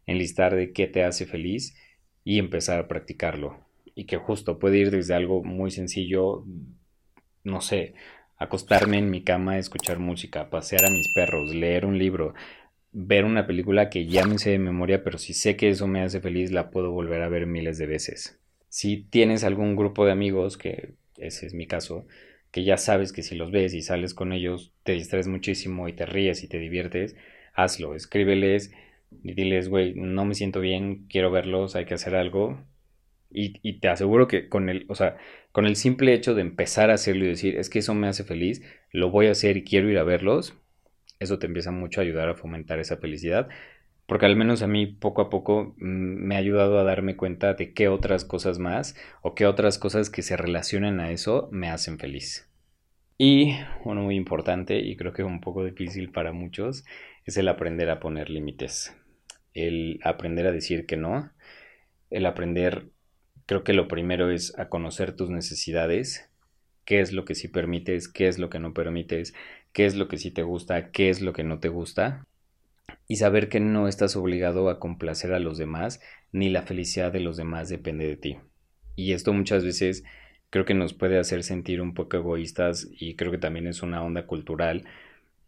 enlistar 0.06 0.54
de 0.54 0.72
qué 0.72 0.86
te 0.86 1.04
hace 1.04 1.26
feliz 1.26 1.76
y 2.24 2.38
empezar 2.38 2.78
a 2.78 2.88
practicarlo. 2.88 3.69
Y 3.94 4.04
que 4.04 4.16
justo 4.16 4.58
puede 4.58 4.78
ir 4.78 4.90
desde 4.90 5.14
algo 5.14 5.42
muy 5.42 5.70
sencillo, 5.70 6.44
no 7.44 7.60
sé, 7.60 7.94
acostarme 8.36 8.98
en 8.98 9.10
mi 9.10 9.22
cama, 9.22 9.58
escuchar 9.58 9.98
música, 9.98 10.50
pasear 10.50 10.86
a 10.86 10.90
mis 10.90 11.08
perros, 11.14 11.54
leer 11.54 11.86
un 11.86 11.98
libro, 11.98 12.34
ver 12.92 13.24
una 13.24 13.46
película 13.46 13.90
que 13.90 14.06
ya 14.06 14.24
me 14.26 14.38
sé 14.38 14.50
de 14.50 14.58
memoria, 14.58 15.04
pero 15.04 15.18
si 15.18 15.34
sé 15.34 15.56
que 15.56 15.68
eso 15.70 15.86
me 15.86 16.02
hace 16.02 16.20
feliz, 16.20 16.50
la 16.52 16.70
puedo 16.70 16.90
volver 16.90 17.22
a 17.22 17.28
ver 17.28 17.46
miles 17.46 17.78
de 17.78 17.86
veces. 17.86 18.40
Si 18.68 18.98
tienes 19.04 19.44
algún 19.44 19.76
grupo 19.76 20.06
de 20.06 20.12
amigos, 20.12 20.56
que 20.56 20.94
ese 21.18 21.46
es 21.46 21.54
mi 21.54 21.66
caso, 21.66 22.06
que 22.50 22.64
ya 22.64 22.76
sabes 22.76 23.12
que 23.12 23.22
si 23.22 23.36
los 23.36 23.50
ves 23.50 23.74
y 23.74 23.82
sales 23.82 24.14
con 24.14 24.32
ellos, 24.32 24.72
te 24.82 24.92
distraes 24.92 25.28
muchísimo 25.28 25.88
y 25.88 25.92
te 25.92 26.06
ríes 26.06 26.42
y 26.42 26.48
te 26.48 26.58
diviertes, 26.58 27.16
hazlo, 27.54 27.94
escríbeles 27.94 28.72
y 29.22 29.34
diles, 29.34 29.68
güey, 29.68 29.94
no 29.94 30.24
me 30.24 30.34
siento 30.34 30.60
bien, 30.60 31.06
quiero 31.08 31.30
verlos, 31.30 31.76
hay 31.76 31.84
que 31.84 31.94
hacer 31.94 32.14
algo. 32.14 32.58
Y, 33.30 33.60
y, 33.62 33.80
te 33.80 33.88
aseguro 33.88 34.26
que 34.28 34.48
con 34.48 34.68
el, 34.68 34.86
o 34.88 34.94
sea, 34.94 35.16
con 35.52 35.66
el 35.66 35.76
simple 35.76 36.14
hecho 36.14 36.34
de 36.34 36.42
empezar 36.42 36.90
a 36.90 36.94
hacerlo 36.94 37.24
y 37.24 37.28
decir, 37.28 37.56
es 37.56 37.70
que 37.70 37.78
eso 37.78 37.94
me 37.94 38.08
hace 38.08 38.24
feliz, 38.24 38.62
lo 38.92 39.10
voy 39.10 39.26
a 39.28 39.32
hacer 39.32 39.56
y 39.56 39.64
quiero 39.64 39.88
ir 39.88 39.98
a 39.98 40.04
verlos, 40.04 40.56
eso 41.20 41.38
te 41.38 41.46
empieza 41.46 41.70
mucho 41.70 42.00
a 42.00 42.04
ayudar 42.04 42.28
a 42.28 42.34
fomentar 42.34 42.80
esa 42.80 42.96
felicidad, 42.96 43.48
porque 44.06 44.26
al 44.26 44.36
menos 44.36 44.62
a 44.62 44.66
mí 44.66 44.86
poco 44.86 45.22
a 45.22 45.30
poco 45.30 45.74
mm, 45.78 45.84
me 46.26 46.34
ha 46.34 46.38
ayudado 46.38 46.78
a 46.80 46.84
darme 46.84 47.16
cuenta 47.16 47.54
de 47.54 47.72
qué 47.72 47.88
otras 47.88 48.24
cosas 48.24 48.58
más 48.58 48.96
o 49.22 49.34
qué 49.34 49.46
otras 49.46 49.78
cosas 49.78 50.10
que 50.10 50.22
se 50.22 50.36
relacionan 50.36 50.98
a 50.98 51.12
eso 51.12 51.48
me 51.52 51.68
hacen 51.68 51.98
feliz. 51.98 52.48
Y 53.18 53.54
uno 53.84 54.02
muy 54.02 54.16
importante 54.16 54.78
y 54.80 54.96
creo 54.96 55.12
que 55.12 55.22
un 55.22 55.40
poco 55.40 55.64
difícil 55.64 56.10
para 56.10 56.32
muchos 56.32 56.84
es 57.26 57.36
el 57.36 57.48
aprender 57.48 57.90
a 57.90 58.00
poner 58.00 58.30
límites, 58.30 58.96
el 59.54 60.00
aprender 60.02 60.46
a 60.46 60.52
decir 60.52 60.86
que 60.86 60.96
no 60.96 61.30
el 62.10 62.26
aprender, 62.26 62.90
creo 63.50 63.64
que 63.64 63.72
lo 63.72 63.88
primero 63.88 64.30
es 64.30 64.56
a 64.60 64.68
conocer 64.68 65.16
tus 65.16 65.28
necesidades, 65.28 66.30
qué 66.84 67.00
es 67.00 67.12
lo 67.12 67.24
que 67.24 67.34
sí 67.34 67.48
permites, 67.48 68.06
qué 68.06 68.28
es 68.28 68.38
lo 68.38 68.48
que 68.48 68.60
no 68.60 68.72
permites, 68.72 69.34
qué 69.72 69.86
es 69.86 69.96
lo 69.96 70.06
que 70.06 70.18
sí 70.18 70.30
te 70.30 70.44
gusta, 70.44 70.92
qué 70.92 71.10
es 71.10 71.20
lo 71.20 71.32
que 71.32 71.42
no 71.42 71.58
te 71.58 71.68
gusta, 71.68 72.24
y 73.08 73.16
saber 73.16 73.48
que 73.48 73.58
no 73.58 73.88
estás 73.88 74.14
obligado 74.14 74.70
a 74.70 74.78
complacer 74.78 75.32
a 75.32 75.40
los 75.40 75.58
demás, 75.58 76.00
ni 76.30 76.48
la 76.48 76.62
felicidad 76.62 77.10
de 77.10 77.18
los 77.18 77.36
demás 77.36 77.68
depende 77.68 78.06
de 78.06 78.16
ti. 78.16 78.36
Y 78.94 79.14
esto 79.14 79.32
muchas 79.32 79.64
veces 79.64 80.04
creo 80.50 80.64
que 80.64 80.74
nos 80.74 80.94
puede 80.94 81.18
hacer 81.18 81.42
sentir 81.42 81.80
un 81.80 81.92
poco 81.92 82.18
egoístas 82.18 82.86
y 83.00 83.16
creo 83.16 83.32
que 83.32 83.38
también 83.38 83.66
es 83.66 83.82
una 83.82 84.00
onda 84.04 84.28
cultural 84.28 84.84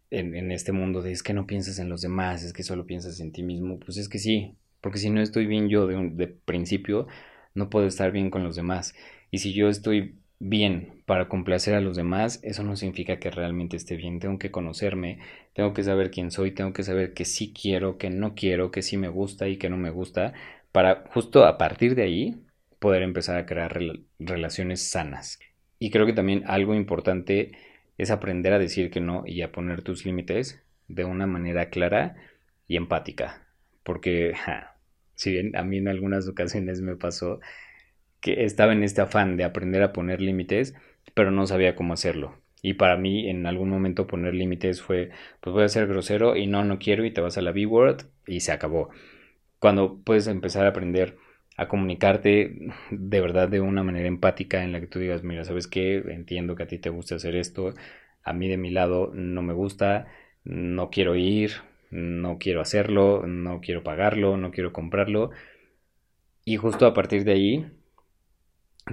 en, 0.09 0.51
este 0.51 0.73
mundo 0.73 1.01
de 1.01 1.13
es 1.13 1.23
que 1.23 1.33
no 1.33 1.47
piensas 1.47 1.79
en 1.79 1.87
los 1.87 2.01
demás, 2.01 2.43
es 2.43 2.51
que 2.51 2.63
solo 2.63 2.85
piensas 2.85 3.21
en 3.21 3.31
ti 3.31 3.43
mismo. 3.43 3.79
Pues 3.79 3.95
es 3.95 4.09
que 4.09 4.19
sí, 4.19 4.57
porque 4.81 4.99
si 4.99 5.09
no 5.09 5.21
estoy 5.21 5.47
bien 5.47 5.69
yo 5.69 5.87
de, 5.87 6.09
de 6.09 6.27
principio, 6.27 7.07
no 7.53 7.69
puedo 7.69 7.87
estar 7.87 8.11
bien 8.11 8.29
con 8.29 8.43
los 8.43 8.55
demás. 8.55 8.95
Y 9.31 9.39
si 9.39 9.53
yo 9.53 9.69
estoy 9.69 10.19
bien 10.39 11.03
para 11.05 11.29
complacer 11.29 11.75
a 11.75 11.81
los 11.81 11.95
demás, 11.95 12.39
eso 12.43 12.63
no 12.63 12.75
significa 12.75 13.19
que 13.19 13.31
realmente 13.31 13.77
esté 13.77 13.95
bien. 13.95 14.19
Tengo 14.19 14.39
que 14.39 14.51
conocerme, 14.51 15.19
tengo 15.53 15.73
que 15.73 15.83
saber 15.83 16.11
quién 16.11 16.31
soy, 16.31 16.51
tengo 16.51 16.73
que 16.73 16.83
saber 16.83 17.13
que 17.13 17.25
sí 17.25 17.53
quiero, 17.53 17.97
que 17.97 18.09
no 18.09 18.35
quiero, 18.35 18.71
que 18.71 18.81
sí 18.81 18.97
me 18.97 19.07
gusta 19.09 19.47
y 19.47 19.57
que 19.57 19.69
no 19.69 19.77
me 19.77 19.89
gusta, 19.91 20.33
para 20.71 21.05
justo 21.13 21.45
a 21.45 21.57
partir 21.57 21.95
de 21.95 22.03
ahí 22.03 22.35
poder 22.79 23.03
empezar 23.03 23.37
a 23.37 23.45
crear 23.45 23.79
relaciones 24.19 24.89
sanas. 24.89 25.39
Y 25.79 25.89
creo 25.91 26.05
que 26.05 26.13
también 26.13 26.43
algo 26.47 26.75
importante 26.75 27.51
es 27.97 28.11
aprender 28.11 28.53
a 28.53 28.59
decir 28.59 28.89
que 28.91 28.99
no 28.99 29.23
y 29.25 29.41
a 29.41 29.51
poner 29.51 29.81
tus 29.83 30.05
límites 30.05 30.61
de 30.87 31.05
una 31.05 31.27
manera 31.27 31.69
clara 31.69 32.15
y 32.67 32.77
empática. 32.77 33.47
Porque, 33.83 34.33
si 35.23 35.31
bien 35.31 35.55
a 35.55 35.63
mí 35.63 35.77
en 35.77 35.87
algunas 35.87 36.27
ocasiones 36.27 36.81
me 36.81 36.95
pasó 36.95 37.39
que 38.21 38.45
estaba 38.45 38.73
en 38.73 38.83
este 38.83 39.01
afán 39.01 39.37
de 39.37 39.43
aprender 39.43 39.83
a 39.83 39.93
poner 39.93 40.21
límites, 40.21 40.75
pero 41.13 41.31
no 41.31 41.45
sabía 41.47 41.75
cómo 41.75 41.93
hacerlo. 41.93 42.39
Y 42.61 42.75
para 42.75 42.97
mí 42.97 43.29
en 43.29 43.45
algún 43.45 43.69
momento 43.69 44.07
poner 44.07 44.33
límites 44.33 44.81
fue, 44.81 45.11
pues 45.41 45.53
voy 45.53 45.63
a 45.63 45.69
ser 45.69 45.87
grosero 45.87 46.35
y 46.37 46.47
no, 46.47 46.63
no 46.63 46.79
quiero 46.79 47.05
y 47.05 47.11
te 47.11 47.21
vas 47.21 47.37
a 47.37 47.41
la 47.41 47.51
B-word 47.51 48.03
y 48.27 48.39
se 48.41 48.51
acabó. 48.53 48.89
Cuando 49.59 49.99
puedes 50.03 50.27
empezar 50.27 50.65
a 50.65 50.69
aprender 50.69 51.17
a 51.57 51.67
comunicarte 51.67 52.57
de 52.91 53.21
verdad 53.21 53.49
de 53.49 53.61
una 53.61 53.83
manera 53.83 54.07
empática 54.07 54.63
en 54.63 54.71
la 54.71 54.79
que 54.79 54.87
tú 54.87 54.99
digas, 54.99 55.23
mira, 55.23 55.43
¿sabes 55.45 55.67
qué? 55.67 55.97
Entiendo 55.97 56.55
que 56.55 56.63
a 56.63 56.67
ti 56.67 56.79
te 56.79 56.89
gusta 56.89 57.15
hacer 57.15 57.35
esto, 57.35 57.73
a 58.23 58.33
mí 58.33 58.47
de 58.49 58.57
mi 58.57 58.71
lado 58.71 59.11
no 59.13 59.41
me 59.41 59.53
gusta, 59.53 60.07
no 60.43 60.89
quiero 60.89 61.15
ir, 61.15 61.51
no 61.93 62.39
quiero 62.39 62.59
hacerlo, 62.59 63.27
no 63.27 63.61
quiero 63.61 63.83
pagarlo, 63.83 64.35
no 64.35 64.51
quiero 64.51 64.73
comprarlo. 64.73 65.29
Y 66.43 66.57
justo 66.57 66.87
a 66.87 66.93
partir 66.93 67.23
de 67.23 67.31
ahí 67.33 67.71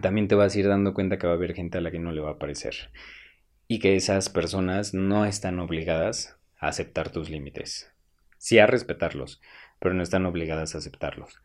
también 0.03 0.29
te 0.29 0.35
vas 0.35 0.55
a 0.55 0.59
ir 0.59 0.69
dando 0.69 0.95
cuenta 0.95 1.19
que 1.19 1.27
va 1.27 1.33
a 1.33 1.37
haber 1.37 1.55
gente 1.55 1.79
a 1.79 1.81
la 1.81 1.91
que 1.91 1.99
no 1.99 2.13
le 2.13 2.21
va 2.21 2.33
a 2.33 2.39
parecer 2.39 2.91
y 3.67 3.79
que 3.79 3.97
esas 3.97 4.29
personas 4.29 4.95
no 4.95 5.25
están 5.25 5.59
obligadas 5.61 6.37
a 6.59 6.69
aceptar 6.69 7.11
tus 7.11 7.31
límites. 7.31 7.91
Sí 8.37 8.59
a 8.59 8.67
respetarlos, 8.67 9.41
pero 9.79 9.95
no 9.95 10.03
están 10.03 10.27
obligadas 10.27 10.75
a 10.75 10.79
aceptarlos. 10.79 11.41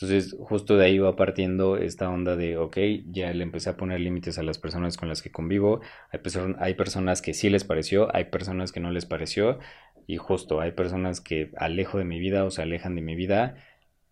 Entonces, 0.00 0.36
justo 0.38 0.76
de 0.76 0.86
ahí 0.86 0.98
va 0.98 1.16
partiendo 1.16 1.76
esta 1.76 2.08
onda 2.08 2.36
de, 2.36 2.56
ok, 2.56 2.78
ya 3.10 3.32
le 3.32 3.42
empecé 3.42 3.70
a 3.70 3.76
poner 3.76 3.98
límites 3.98 4.38
a 4.38 4.44
las 4.44 4.56
personas 4.56 4.96
con 4.96 5.08
las 5.08 5.22
que 5.22 5.32
convivo. 5.32 5.80
Hay, 6.12 6.20
hay 6.60 6.74
personas 6.74 7.20
que 7.20 7.34
sí 7.34 7.50
les 7.50 7.64
pareció, 7.64 8.14
hay 8.14 8.26
personas 8.26 8.70
que 8.70 8.78
no 8.78 8.92
les 8.92 9.06
pareció. 9.06 9.58
Y 10.06 10.16
justo, 10.16 10.60
hay 10.60 10.70
personas 10.70 11.20
que 11.20 11.50
alejo 11.56 11.98
de 11.98 12.04
mi 12.04 12.20
vida 12.20 12.44
o 12.44 12.50
se 12.52 12.62
alejan 12.62 12.94
de 12.94 13.02
mi 13.02 13.16
vida, 13.16 13.56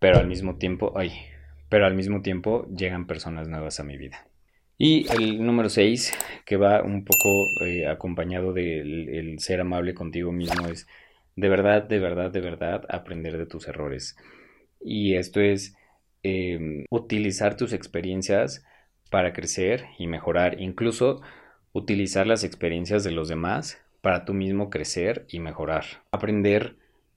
pero 0.00 0.18
al 0.18 0.26
mismo 0.26 0.56
tiempo, 0.56 0.92
ay, 0.96 1.12
pero 1.68 1.86
al 1.86 1.94
mismo 1.94 2.20
tiempo 2.20 2.66
llegan 2.76 3.06
personas 3.06 3.46
nuevas 3.46 3.78
a 3.78 3.84
mi 3.84 3.96
vida. 3.96 4.26
Y 4.76 5.06
el 5.12 5.46
número 5.46 5.68
6, 5.68 6.12
que 6.44 6.56
va 6.56 6.82
un 6.82 7.04
poco 7.04 7.28
eh, 7.64 7.86
acompañado 7.86 8.52
del 8.52 9.36
ser 9.38 9.60
amable 9.60 9.94
contigo 9.94 10.32
mismo, 10.32 10.66
es 10.66 10.88
de 11.36 11.48
verdad, 11.48 11.84
de 11.84 12.00
verdad, 12.00 12.32
de 12.32 12.40
verdad 12.40 12.84
aprender 12.88 13.38
de 13.38 13.46
tus 13.46 13.68
errores. 13.68 14.16
Y 14.80 15.14
esto 15.16 15.40
es 15.40 15.76
em, 16.22 16.84
utilizar 16.90 17.56
tus 17.56 17.72
experiencias 17.72 18.64
para 19.10 19.32
crecer 19.32 19.86
y 19.98 20.06
mejorar, 20.06 20.60
incluso 20.60 21.20
utilizar 21.72 22.26
las 22.26 22.44
experiencias 22.44 23.04
de 23.04 23.12
los 23.12 23.28
demás 23.28 23.78
para 24.00 24.24
tú 24.24 24.34
mismo 24.34 24.70
crecer 24.70 25.26
y 25.28 25.40
mejorar. 25.40 25.84
Aprender 26.10 26.76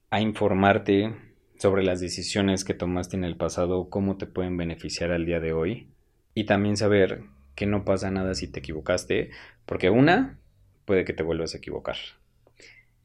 a 0.09 0.21
informarte 0.21 1.15
sobre 1.57 1.83
las 1.83 1.99
decisiones 1.99 2.63
que 2.63 2.73
tomaste 2.73 3.15
en 3.15 3.23
el 3.23 3.37
pasado, 3.37 3.89
cómo 3.89 4.17
te 4.17 4.25
pueden 4.25 4.57
beneficiar 4.57 5.11
al 5.11 5.25
día 5.25 5.39
de 5.39 5.53
hoy. 5.53 5.89
Y 6.33 6.45
también 6.45 6.77
saber 6.77 7.23
que 7.55 7.65
no 7.65 7.83
pasa 7.83 8.09
nada 8.11 8.33
si 8.33 8.47
te 8.47 8.59
equivocaste, 8.59 9.31
porque 9.65 9.89
una, 9.89 10.39
puede 10.85 11.05
que 11.05 11.13
te 11.13 11.23
vuelvas 11.23 11.53
a 11.53 11.57
equivocar. 11.57 11.97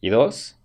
Y 0.00 0.11
dos, 0.11 0.58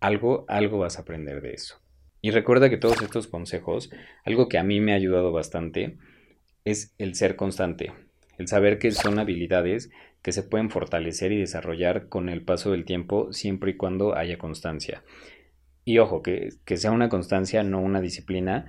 algo, 0.00 0.44
algo 0.48 0.78
vas 0.78 0.98
a 0.98 1.02
aprender 1.02 1.40
de 1.40 1.52
eso. 1.54 1.79
Y 2.22 2.30
recuerda 2.30 2.68
que 2.68 2.76
todos 2.76 3.00
estos 3.02 3.26
consejos, 3.26 3.90
algo 4.24 4.48
que 4.48 4.58
a 4.58 4.62
mí 4.62 4.80
me 4.80 4.92
ha 4.92 4.96
ayudado 4.96 5.32
bastante, 5.32 5.96
es 6.64 6.94
el 6.98 7.14
ser 7.14 7.36
constante, 7.36 7.92
el 8.38 8.48
saber 8.48 8.78
que 8.78 8.90
son 8.92 9.18
habilidades 9.18 9.90
que 10.22 10.32
se 10.32 10.42
pueden 10.42 10.70
fortalecer 10.70 11.32
y 11.32 11.38
desarrollar 11.38 12.08
con 12.08 12.28
el 12.28 12.42
paso 12.42 12.72
del 12.72 12.84
tiempo 12.84 13.32
siempre 13.32 13.72
y 13.72 13.76
cuando 13.76 14.16
haya 14.16 14.38
constancia. 14.38 15.02
Y 15.84 15.98
ojo, 15.98 16.22
que, 16.22 16.50
sea 16.76 16.92
una 16.92 17.08
constancia, 17.08 17.62
no 17.62 17.80
una 17.80 18.00
disciplina 18.00 18.66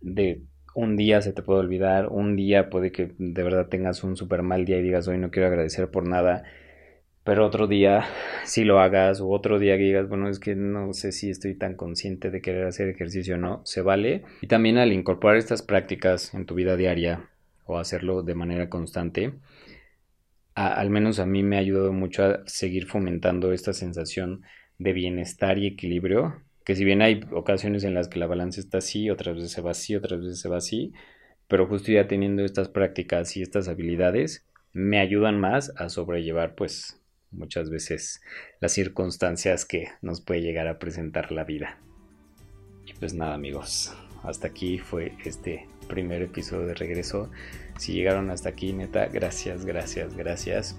de 0.00 0.42
un 0.74 0.96
día 0.96 1.20
se 1.22 1.32
te 1.32 1.42
puede 1.42 1.60
olvidar, 1.60 2.08
un 2.08 2.36
día 2.36 2.70
puede 2.70 2.92
que 2.92 3.12
de 3.18 3.42
verdad 3.42 3.68
tengas 3.68 4.04
un 4.04 4.16
súper 4.16 4.42
mal 4.42 4.64
día 4.66 4.78
y 4.78 4.82
digas 4.82 5.08
hoy 5.08 5.18
no 5.18 5.30
quiero 5.30 5.48
agradecer 5.48 5.90
por 5.90 6.06
nada, 6.06 6.44
pero 7.30 7.46
otro 7.46 7.68
día 7.68 8.06
si 8.44 8.64
lo 8.64 8.80
hagas 8.80 9.20
o 9.20 9.28
otro 9.28 9.60
día 9.60 9.76
que 9.76 9.84
digas, 9.84 10.08
bueno, 10.08 10.28
es 10.28 10.40
que 10.40 10.56
no 10.56 10.92
sé 10.92 11.12
si 11.12 11.30
estoy 11.30 11.54
tan 11.54 11.76
consciente 11.76 12.28
de 12.28 12.42
querer 12.42 12.66
hacer 12.66 12.88
ejercicio 12.88 13.36
o 13.36 13.38
no, 13.38 13.62
se 13.64 13.82
vale. 13.82 14.24
Y 14.40 14.48
también 14.48 14.78
al 14.78 14.92
incorporar 14.92 15.36
estas 15.36 15.62
prácticas 15.62 16.34
en 16.34 16.44
tu 16.44 16.56
vida 16.56 16.76
diaria 16.76 17.30
o 17.66 17.78
hacerlo 17.78 18.24
de 18.24 18.34
manera 18.34 18.68
constante, 18.68 19.34
al 20.56 20.90
menos 20.90 21.20
a 21.20 21.26
mí 21.26 21.44
me 21.44 21.54
ha 21.54 21.60
ayudado 21.60 21.92
mucho 21.92 22.24
a 22.24 22.40
seguir 22.46 22.88
fomentando 22.88 23.52
esta 23.52 23.74
sensación 23.74 24.42
de 24.78 24.92
bienestar 24.92 25.56
y 25.56 25.68
equilibrio 25.68 26.42
que 26.64 26.74
si 26.74 26.84
bien 26.84 27.00
hay 27.00 27.20
ocasiones 27.30 27.84
en 27.84 27.94
las 27.94 28.08
que 28.08 28.18
la 28.18 28.26
balanza 28.26 28.58
está 28.58 28.78
así, 28.78 29.08
otras 29.08 29.36
veces 29.36 29.52
se 29.52 29.60
va 29.60 29.70
así, 29.70 29.94
otras 29.94 30.20
veces 30.20 30.40
se 30.40 30.48
va 30.48 30.56
así, 30.56 30.92
pero 31.46 31.68
justo 31.68 31.92
ya 31.92 32.08
teniendo 32.08 32.44
estas 32.44 32.68
prácticas 32.68 33.36
y 33.36 33.42
estas 33.42 33.68
habilidades, 33.68 34.48
me 34.72 34.98
ayudan 34.98 35.38
más 35.38 35.72
a 35.76 35.88
sobrellevar 35.88 36.56
pues 36.56 36.99
muchas 37.30 37.70
veces 37.70 38.20
las 38.60 38.72
circunstancias 38.72 39.64
que 39.64 39.88
nos 40.02 40.20
puede 40.20 40.42
llegar 40.42 40.66
a 40.68 40.78
presentar 40.78 41.32
la 41.32 41.44
vida. 41.44 41.78
Y 42.86 42.92
pues 42.94 43.14
nada 43.14 43.34
amigos, 43.34 43.94
hasta 44.22 44.48
aquí 44.48 44.78
fue 44.78 45.12
este 45.24 45.68
primer 45.88 46.22
episodio 46.22 46.66
de 46.66 46.74
regreso. 46.74 47.30
Si 47.78 47.92
llegaron 47.92 48.30
hasta 48.30 48.48
aquí, 48.48 48.72
neta, 48.72 49.06
gracias, 49.06 49.64
gracias, 49.64 50.16
gracias. 50.16 50.76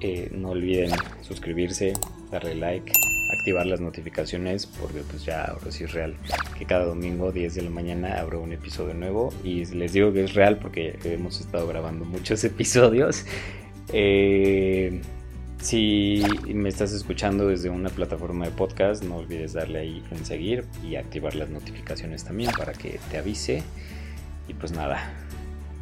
Eh, 0.00 0.28
no 0.32 0.50
olviden 0.50 0.90
suscribirse, 1.22 1.94
darle 2.30 2.54
like, 2.54 2.92
activar 3.38 3.66
las 3.66 3.80
notificaciones 3.80 4.66
porque 4.66 5.00
pues 5.00 5.24
ya 5.24 5.44
ahora 5.44 5.70
sí 5.70 5.84
es 5.84 5.92
real 5.92 6.16
que 6.58 6.66
cada 6.66 6.84
domingo 6.84 7.32
10 7.32 7.54
de 7.54 7.62
la 7.62 7.70
mañana 7.70 8.20
abro 8.20 8.40
un 8.40 8.52
episodio 8.52 8.94
nuevo 8.94 9.32
y 9.42 9.64
les 9.66 9.92
digo 9.92 10.12
que 10.12 10.24
es 10.24 10.34
real 10.34 10.58
porque 10.58 10.98
hemos 11.04 11.40
estado 11.40 11.66
grabando 11.66 12.04
muchos 12.04 12.42
episodios. 12.44 13.24
Eh, 13.92 15.00
si 15.64 16.22
me 16.52 16.68
estás 16.68 16.92
escuchando 16.92 17.48
desde 17.48 17.70
una 17.70 17.88
plataforma 17.88 18.44
de 18.44 18.50
podcast, 18.50 19.02
no 19.02 19.16
olvides 19.16 19.54
darle 19.54 19.78
ahí 19.78 20.04
en 20.10 20.26
seguir 20.26 20.66
y 20.86 20.96
activar 20.96 21.34
las 21.34 21.48
notificaciones 21.48 22.22
también 22.22 22.50
para 22.52 22.74
que 22.74 23.00
te 23.10 23.16
avise. 23.16 23.62
Y 24.46 24.52
pues 24.52 24.72
nada, 24.72 25.14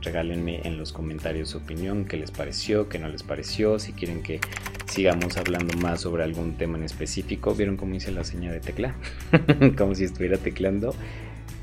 regálenme 0.01 0.61
en 0.63 0.79
los 0.79 0.93
comentarios 0.93 1.49
su 1.49 1.59
opinión, 1.59 2.05
qué 2.05 2.17
les 2.17 2.31
pareció, 2.31 2.89
qué 2.89 3.01
no 3.01 3.09
les 3.09 3.25
pareció, 3.25 3.81
si 3.81 3.93
quieren 3.93 4.23
que 4.23 4.41
sigamos 4.87 5.37
hablando 5.37 5.77
más 5.79 6.03
sobre 6.03 6.23
algún 6.23 6.55
tema 6.55 6.79
en 6.79 6.85
específico. 6.85 7.53
¿Vieron 7.53 7.77
cómo 7.77 7.97
hice 7.97 8.13
la 8.13 8.23
seña 8.23 8.53
de 8.53 8.61
tecla? 8.61 8.95
Como 9.77 9.97
si 9.97 10.05
estuviera 10.05 10.39
teclando. 10.39 10.95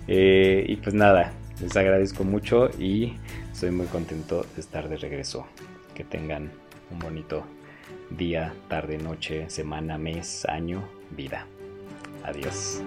Eh, 0.10 0.66
y 0.68 0.76
pues 0.76 0.94
nada, 0.94 1.32
les 1.62 1.74
agradezco 1.78 2.26
mucho 2.26 2.70
y 2.78 3.14
estoy 3.50 3.72
muy 3.72 3.86
contento 3.86 4.46
de 4.56 4.60
estar 4.60 4.90
de 4.90 4.98
regreso. 4.98 5.48
Que 5.96 6.04
tengan 6.04 6.52
un 6.92 7.00
bonito 7.00 7.46
día, 8.10 8.54
tarde, 8.68 8.98
noche, 8.98 9.50
semana, 9.50 9.98
mes, 9.98 10.46
año, 10.46 10.84
vida. 11.12 11.46
Adiós. 12.24 12.84